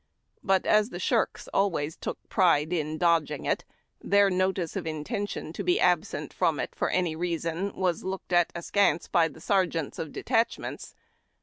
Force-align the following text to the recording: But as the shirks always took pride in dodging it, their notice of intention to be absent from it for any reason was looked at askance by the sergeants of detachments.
But 0.43 0.65
as 0.65 0.89
the 0.89 0.97
shirks 0.99 1.47
always 1.53 1.95
took 1.95 2.17
pride 2.27 2.73
in 2.73 2.97
dodging 2.97 3.45
it, 3.45 3.65
their 4.03 4.31
notice 4.31 4.75
of 4.75 4.87
intention 4.87 5.53
to 5.53 5.63
be 5.63 5.79
absent 5.79 6.33
from 6.33 6.59
it 6.59 6.73
for 6.73 6.89
any 6.89 7.15
reason 7.15 7.75
was 7.75 8.03
looked 8.03 8.33
at 8.33 8.51
askance 8.55 9.07
by 9.07 9.27
the 9.27 9.39
sergeants 9.39 9.99
of 9.99 10.11
detachments. 10.11 10.95